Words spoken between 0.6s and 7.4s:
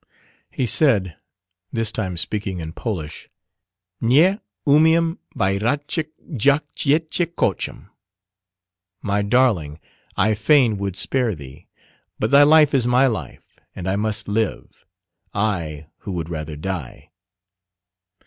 said this time speaking in Polish Nie umiem wyrazic jak ciechi